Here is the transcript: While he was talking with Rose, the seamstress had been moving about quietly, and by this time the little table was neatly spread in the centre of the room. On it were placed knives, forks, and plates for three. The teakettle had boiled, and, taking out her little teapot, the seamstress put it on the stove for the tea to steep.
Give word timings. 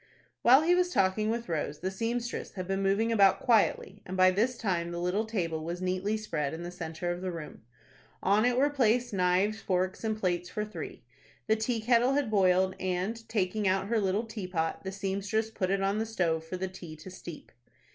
While 0.41 0.63
he 0.63 0.73
was 0.73 0.89
talking 0.91 1.29
with 1.29 1.47
Rose, 1.47 1.81
the 1.81 1.91
seamstress 1.91 2.53
had 2.53 2.67
been 2.67 2.81
moving 2.81 3.11
about 3.11 3.39
quietly, 3.39 4.01
and 4.03 4.17
by 4.17 4.31
this 4.31 4.57
time 4.57 4.89
the 4.89 4.99
little 4.99 5.25
table 5.25 5.63
was 5.63 5.79
neatly 5.79 6.17
spread 6.17 6.55
in 6.55 6.63
the 6.63 6.71
centre 6.71 7.11
of 7.11 7.21
the 7.21 7.31
room. 7.31 7.61
On 8.23 8.43
it 8.43 8.57
were 8.57 8.71
placed 8.71 9.13
knives, 9.13 9.61
forks, 9.61 10.03
and 10.03 10.19
plates 10.19 10.49
for 10.49 10.65
three. 10.65 11.03
The 11.45 11.55
teakettle 11.55 12.13
had 12.15 12.31
boiled, 12.31 12.73
and, 12.79 13.29
taking 13.29 13.67
out 13.67 13.89
her 13.89 13.99
little 13.99 14.23
teapot, 14.25 14.83
the 14.83 14.91
seamstress 14.91 15.51
put 15.51 15.69
it 15.69 15.83
on 15.83 15.99
the 15.99 16.07
stove 16.07 16.43
for 16.45 16.57
the 16.57 16.67
tea 16.67 16.95
to 16.95 17.11
steep. 17.11 17.51